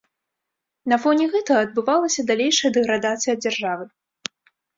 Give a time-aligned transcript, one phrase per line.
[0.93, 3.85] На фоне гэтага адбывалася далейшая дэградацыя дзяржавы.